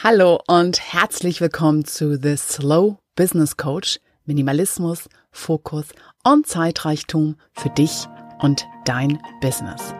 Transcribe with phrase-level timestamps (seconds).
[0.00, 3.98] Hallo und herzlich willkommen zu The Slow Business Coach.
[4.26, 5.86] Minimalismus, Fokus
[6.22, 8.06] und Zeitreichtum für dich
[8.38, 9.96] und dein Business.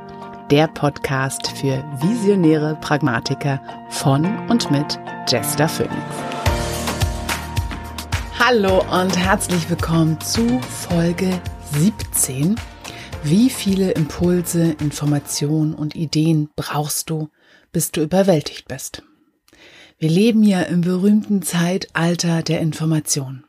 [0.52, 5.96] Der Podcast für visionäre Pragmatiker von und mit Jester Phoenix.
[8.38, 11.40] Hallo und herzlich willkommen zu Folge
[11.72, 12.54] 17.
[13.24, 17.30] Wie viele Impulse, Informationen und Ideen brauchst du,
[17.72, 19.02] bis du überwältigt bist?
[20.00, 23.42] Wir leben ja im berühmten Zeitalter der Information.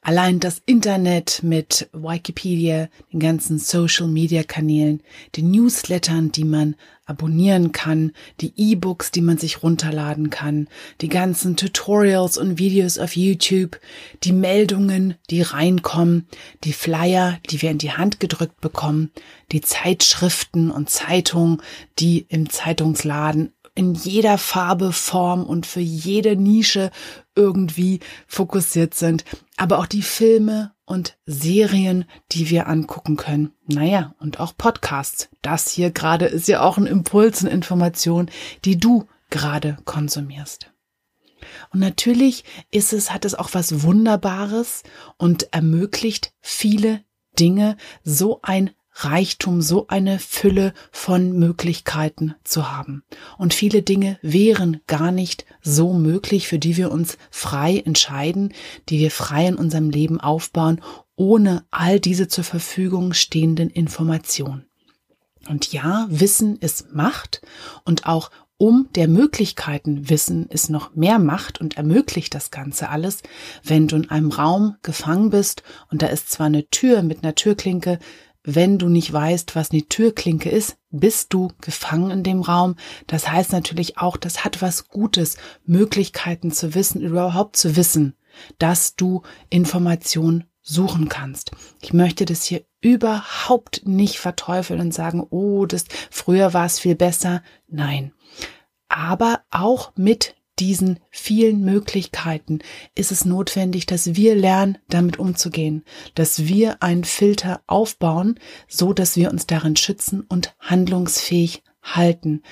[0.00, 5.02] Allein das Internet mit Wikipedia, den ganzen Social-Media-Kanälen,
[5.36, 10.68] den Newslettern, die man abonnieren kann, die E-Books, die man sich runterladen kann,
[11.00, 13.80] die ganzen Tutorials und Videos auf YouTube,
[14.22, 16.28] die Meldungen, die reinkommen,
[16.62, 19.10] die Flyer, die wir in die Hand gedrückt bekommen,
[19.50, 21.60] die Zeitschriften und Zeitungen,
[21.98, 26.90] die im Zeitungsladen in jeder Farbe, Form und für jede Nische
[27.34, 29.24] irgendwie fokussiert sind.
[29.56, 33.52] Aber auch die Filme und Serien, die wir angucken können.
[33.66, 35.30] Naja, und auch Podcasts.
[35.40, 38.30] Das hier gerade ist ja auch ein Impuls und Information,
[38.64, 40.70] die du gerade konsumierst.
[41.72, 44.82] Und natürlich ist es, hat es auch was Wunderbares
[45.16, 47.02] und ermöglicht viele
[47.38, 53.02] Dinge, so ein Reichtum, so eine Fülle von Möglichkeiten zu haben.
[53.38, 58.52] Und viele Dinge wären gar nicht so möglich, für die wir uns frei entscheiden,
[58.88, 60.80] die wir frei in unserem Leben aufbauen,
[61.16, 64.66] ohne all diese zur Verfügung stehenden Informationen.
[65.48, 67.42] Und ja, Wissen ist Macht
[67.84, 73.24] und auch um der Möglichkeiten Wissen ist noch mehr Macht und ermöglicht das Ganze alles,
[73.64, 77.34] wenn du in einem Raum gefangen bist und da ist zwar eine Tür mit einer
[77.34, 77.98] Türklinke,
[78.44, 82.76] wenn du nicht weißt, was eine Türklinke ist, bist du gefangen in dem Raum.
[83.06, 88.14] Das heißt natürlich auch, das hat was Gutes, Möglichkeiten zu wissen, überhaupt zu wissen,
[88.58, 91.52] dass du Informationen suchen kannst.
[91.80, 96.94] Ich möchte das hier überhaupt nicht verteufeln und sagen, oh, das früher war es viel
[96.94, 97.42] besser.
[97.68, 98.12] Nein.
[98.88, 102.60] Aber auch mit diesen vielen Möglichkeiten
[102.94, 105.84] ist es notwendig, dass wir lernen, damit umzugehen,
[106.14, 112.42] dass wir einen Filter aufbauen, so dass wir uns darin schützen und handlungsfähig halten.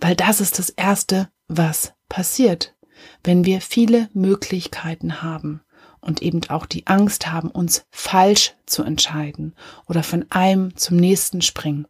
[0.00, 2.76] Weil das ist das Erste, was passiert.
[3.24, 5.60] Wenn wir viele Möglichkeiten haben
[6.00, 9.56] und eben auch die Angst haben, uns falsch zu entscheiden
[9.88, 11.88] oder von einem zum nächsten springen,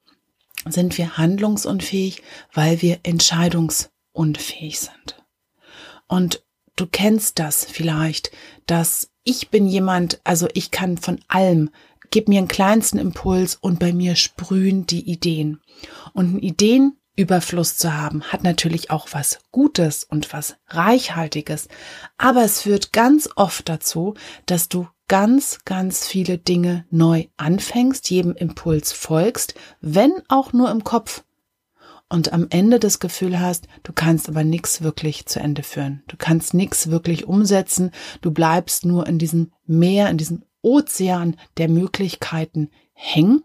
[0.65, 2.23] sind wir handlungsunfähig,
[2.55, 5.26] weil wir entscheidungsunfähig sind.
[6.09, 6.45] Und
[6.77, 8.31] du kennst das vielleicht,
[8.67, 11.71] dass ich bin jemand, also ich kann von allem,
[12.11, 15.61] gib mir einen kleinsten Impuls und bei mir sprühen die Ideen.
[16.13, 21.69] Und einen Ideenüberfluss zu haben, hat natürlich auch was Gutes und was Reichhaltiges.
[22.19, 24.15] Aber es führt ganz oft dazu,
[24.47, 30.85] dass du ganz, ganz viele Dinge neu anfängst, jedem Impuls folgst, wenn auch nur im
[30.85, 31.25] Kopf
[32.09, 36.03] und am Ende das Gefühl hast, du kannst aber nichts wirklich zu Ende führen.
[36.07, 37.91] Du kannst nichts wirklich umsetzen.
[38.21, 43.43] Du bleibst nur in diesem Meer, in diesem Ozean der Möglichkeiten hängen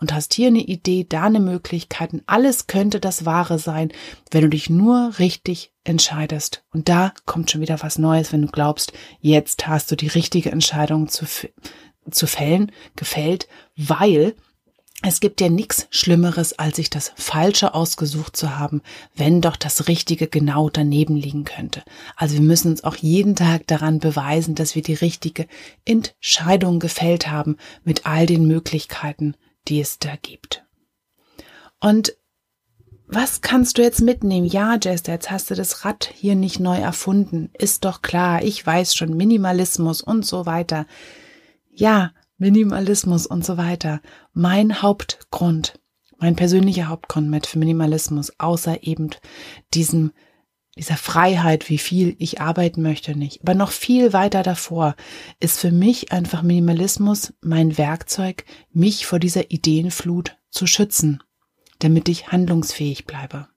[0.00, 2.10] und hast hier eine Idee, da eine Möglichkeit.
[2.26, 3.92] Alles könnte das Wahre sein,
[4.30, 6.64] wenn du dich nur richtig entscheidest.
[6.72, 10.52] Und da kommt schon wieder was Neues, wenn du glaubst, jetzt hast du die richtige
[10.52, 11.26] Entscheidung zu,
[12.10, 14.34] zu fällen, gefällt, weil
[15.02, 18.82] es gibt ja nichts Schlimmeres, als sich das Falsche ausgesucht zu haben,
[19.14, 21.84] wenn doch das Richtige genau daneben liegen könnte.
[22.16, 25.46] Also wir müssen uns auch jeden Tag daran beweisen, dass wir die richtige
[25.84, 29.36] Entscheidung gefällt haben mit all den Möglichkeiten,
[29.68, 30.64] die es da gibt.
[31.78, 32.16] Und
[33.06, 34.46] was kannst du jetzt mitnehmen?
[34.46, 37.50] Ja, Jester, jetzt hast du das Rad hier nicht neu erfunden.
[37.56, 40.86] Ist doch klar, ich weiß schon Minimalismus und so weiter.
[41.70, 44.00] Ja, Minimalismus und so weiter.
[44.32, 45.78] Mein Hauptgrund,
[46.18, 49.10] mein persönlicher Hauptgrund mit für Minimalismus, außer eben
[49.74, 50.12] diesem,
[50.76, 53.42] dieser Freiheit, wie viel ich arbeiten möchte, nicht.
[53.42, 54.94] Aber noch viel weiter davor
[55.40, 61.22] ist für mich einfach Minimalismus mein Werkzeug, mich vor dieser Ideenflut zu schützen,
[61.80, 63.48] damit ich handlungsfähig bleibe.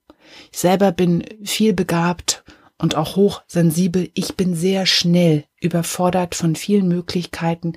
[0.50, 2.44] Ich selber bin viel begabt
[2.78, 4.10] und auch hochsensibel.
[4.14, 7.74] Ich bin sehr schnell überfordert von vielen Möglichkeiten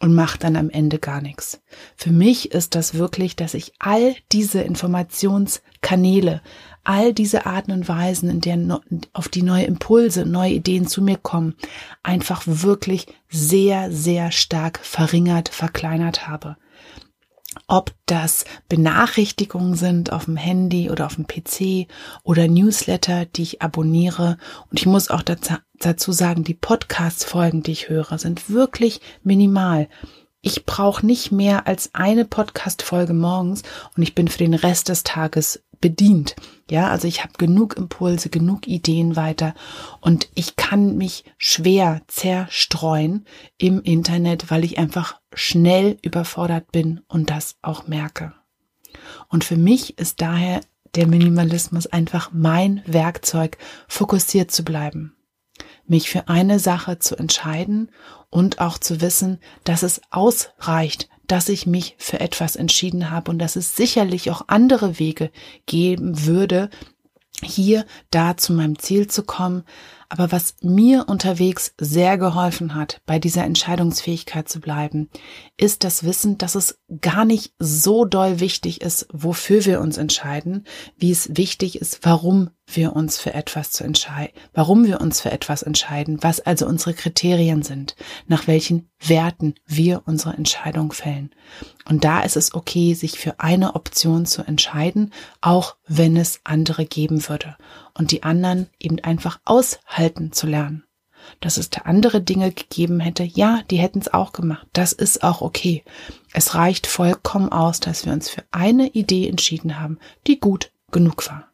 [0.00, 1.60] und macht dann am Ende gar nichts.
[1.96, 6.40] Für mich ist das wirklich, dass ich all diese Informationskanäle,
[6.84, 8.72] all diese Arten und Weisen, in denen
[9.12, 11.54] auf die neue Impulse, neue Ideen zu mir kommen,
[12.02, 16.56] einfach wirklich sehr, sehr stark verringert, verkleinert habe.
[17.66, 21.88] ob das Benachrichtigungen sind auf dem Handy oder auf dem PC
[22.22, 24.38] oder Newsletter, die ich abonniere.
[24.70, 29.88] Und ich muss auch dazu sagen, die Podcast-Folgen, die ich höre, sind wirklich minimal.
[30.40, 33.62] Ich brauche nicht mehr als eine Podcast-Folge morgens
[33.96, 36.36] und ich bin für den Rest des Tages bedient.
[36.70, 39.54] Ja, also ich habe genug Impulse, genug Ideen weiter
[40.00, 43.26] und ich kann mich schwer zerstreuen
[43.56, 48.32] im Internet, weil ich einfach schnell überfordert bin und das auch merke.
[49.28, 50.60] Und für mich ist daher
[50.94, 55.14] der Minimalismus einfach mein Werkzeug, fokussiert zu bleiben,
[55.90, 57.90] mich für eine Sache zu entscheiden
[58.30, 63.38] und auch zu wissen, dass es ausreicht, dass ich mich für etwas entschieden habe und
[63.38, 65.30] dass es sicherlich auch andere Wege
[65.66, 66.70] geben würde,
[67.42, 69.64] hier da zu meinem Ziel zu kommen.
[70.10, 75.10] Aber was mir unterwegs sehr geholfen hat, bei dieser Entscheidungsfähigkeit zu bleiben,
[75.58, 80.64] ist das Wissen, dass es gar nicht so doll wichtig ist, wofür wir uns entscheiden,
[80.96, 85.30] wie es wichtig ist, warum wir uns für etwas zu entscheiden, warum wir uns für
[85.30, 87.94] etwas entscheiden, was also unsere Kriterien sind,
[88.26, 91.30] nach welchen Werten wir unsere Entscheidung fällen.
[91.86, 96.84] Und da ist es okay, sich für eine Option zu entscheiden, auch wenn es andere
[96.84, 97.56] geben würde
[97.98, 100.84] und die anderen eben einfach aushalten zu lernen.
[101.40, 104.66] Dass es da andere Dinge gegeben hätte, ja, die hätten es auch gemacht.
[104.72, 105.84] Das ist auch okay.
[106.32, 111.28] Es reicht vollkommen aus, dass wir uns für eine Idee entschieden haben, die gut genug
[111.28, 111.48] war.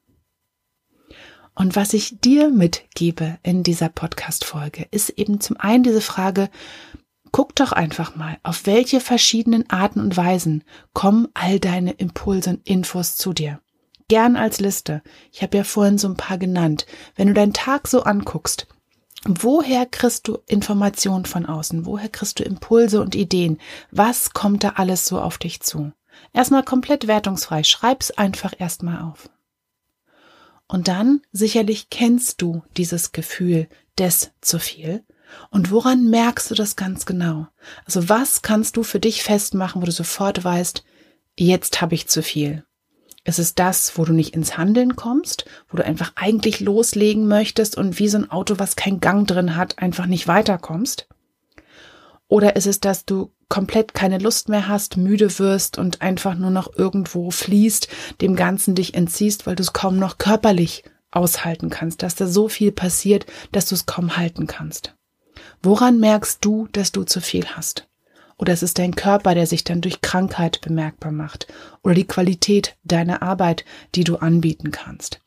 [1.55, 6.51] Und was ich dir mitgebe in dieser Podcast-Folge, ist eben zum einen diese Frage,
[7.33, 12.67] guck doch einfach mal, auf welche verschiedenen Arten und Weisen kommen all deine Impulse und
[12.69, 13.61] Infos zu dir.
[14.09, 15.03] Gern als Liste.
[15.33, 16.87] Ich habe ja vorhin so ein paar genannt.
[17.17, 18.67] Wenn du deinen Tag so anguckst,
[19.25, 21.87] woher kriegst du Informationen von außen?
[21.87, 23.59] Woher kriegst du Impulse und Ideen?
[23.91, 25.93] Was kommt da alles so auf dich zu?
[26.33, 27.65] Erstmal komplett wertungsfrei.
[27.65, 29.31] Schreib's einfach erstmal auf.
[30.67, 33.69] Und dann sicherlich kennst du dieses Gefühl
[33.99, 35.05] des zu viel.
[35.51, 37.47] Und woran merkst du das ganz genau?
[37.87, 40.85] Also was kannst du für dich festmachen, wo du sofort weißt,
[41.37, 42.65] jetzt habe ich zu viel?
[43.25, 47.77] Ist es das, wo du nicht ins Handeln kommst, wo du einfach eigentlich loslegen möchtest
[47.77, 51.09] und wie so ein Auto, was keinen Gang drin hat, einfach nicht weiterkommst?
[52.29, 56.51] Oder ist es, dass du komplett keine Lust mehr hast, müde wirst und einfach nur
[56.51, 57.89] noch irgendwo fließt,
[58.21, 62.49] dem Ganzen dich entziehst, weil du es kaum noch körperlich aushalten kannst, dass da so
[62.49, 64.95] viel passiert, dass du es kaum halten kannst.
[65.63, 67.89] Woran merkst du, dass du zu viel hast?
[68.37, 71.47] Oder es ist dein Körper, der sich dann durch Krankheit bemerkbar macht.
[71.83, 73.65] Oder die Qualität deiner Arbeit,
[73.95, 75.21] die du anbieten kannst.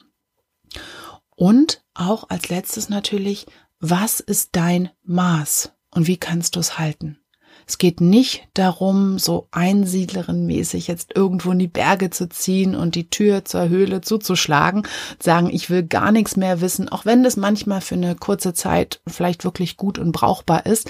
[1.35, 3.45] Und auch als letztes natürlich,
[3.79, 7.19] was ist dein Maß und wie kannst du es halten?
[7.65, 13.09] Es geht nicht darum, so einsiedlerinmäßig jetzt irgendwo in die Berge zu ziehen und die
[13.09, 14.83] Tür zur Höhle zuzuschlagen,
[15.19, 19.01] sagen, ich will gar nichts mehr wissen, auch wenn das manchmal für eine kurze Zeit
[19.05, 20.89] vielleicht wirklich gut und brauchbar ist,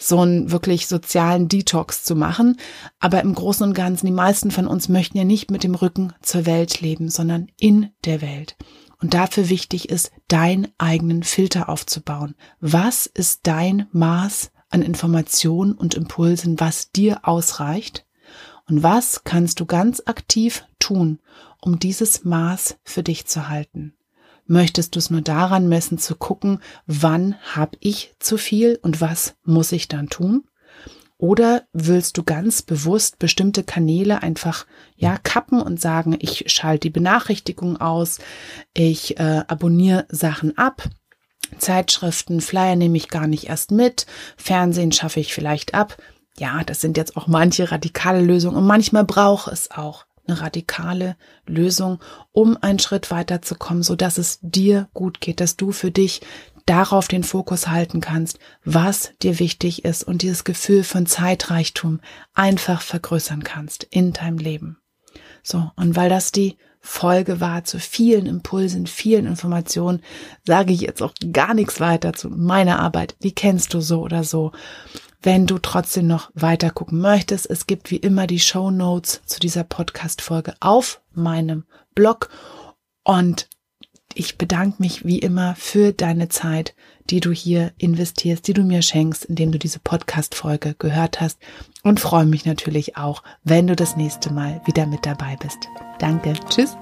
[0.00, 2.56] so einen wirklich sozialen Detox zu machen.
[2.98, 6.12] Aber im Großen und Ganzen, die meisten von uns möchten ja nicht mit dem Rücken
[6.22, 8.56] zur Welt leben, sondern in der Welt.
[9.00, 12.34] Und dafür wichtig ist, deinen eigenen Filter aufzubauen.
[12.60, 18.06] Was ist dein Maß an Informationen und Impulsen, was dir ausreicht?
[18.68, 21.18] Und was kannst du ganz aktiv tun,
[21.60, 23.94] um dieses Maß für dich zu halten?
[24.52, 29.36] Möchtest du es nur daran messen zu gucken, wann habe ich zu viel und was
[29.44, 30.42] muss ich dann tun?
[31.18, 36.90] Oder willst du ganz bewusst bestimmte Kanäle einfach ja kappen und sagen, ich schalte die
[36.90, 38.18] Benachrichtigung aus,
[38.74, 40.82] ich äh, abonniere Sachen ab,
[41.58, 45.96] Zeitschriften, Flyer nehme ich gar nicht erst mit, Fernsehen schaffe ich vielleicht ab.
[46.38, 51.16] Ja, das sind jetzt auch manche radikale Lösungen und manchmal braucht es auch eine radikale
[51.46, 52.00] Lösung,
[52.32, 56.20] um einen Schritt weiterzukommen, so dass es dir gut geht, dass du für dich
[56.66, 62.00] darauf den Fokus halten kannst, was dir wichtig ist und dieses Gefühl von Zeitreichtum
[62.32, 64.78] einfach vergrößern kannst in deinem Leben.
[65.42, 70.00] So, und weil das die Folge war zu vielen Impulsen, vielen Informationen,
[70.46, 73.16] sage ich jetzt auch gar nichts weiter zu meiner Arbeit.
[73.22, 74.52] Die kennst du so oder so.
[75.22, 79.38] Wenn du trotzdem noch weiter gucken möchtest, es gibt wie immer die Show Notes zu
[79.38, 82.30] dieser Podcast Folge auf meinem Blog
[83.04, 83.46] und
[84.14, 86.74] ich bedanke mich wie immer für deine Zeit,
[87.10, 91.38] die du hier investierst, die du mir schenkst, indem du diese Podcast-Folge gehört hast
[91.82, 95.58] und freue mich natürlich auch, wenn du das nächste Mal wieder mit dabei bist.
[95.98, 96.32] Danke.
[96.48, 96.76] Tschüss.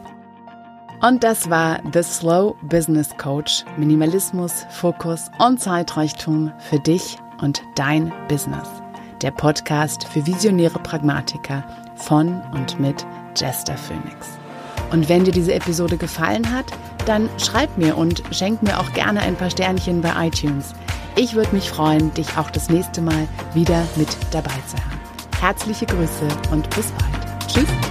[1.03, 3.65] Und das war The Slow Business Coach.
[3.77, 8.69] Minimalismus, Fokus und Zeitreichtum für dich und dein Business.
[9.23, 11.65] der Podcast für visionäre Pragmatiker
[11.97, 13.05] von und mit
[13.37, 14.29] Jester Phoenix.
[14.91, 16.67] Und wenn dir diese Episode gefallen hat,
[17.07, 20.73] dann schreib mir und schenk mir auch gerne ein paar Sternchen bei iTunes.
[21.17, 25.01] Ich würde mich freuen, dich auch das nächste Mal wieder mit dabei zu haben.
[25.41, 27.49] Herzliche Grüße und bis bald.
[27.49, 27.88] Tschüss.